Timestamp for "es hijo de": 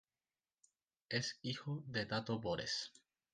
1.09-2.07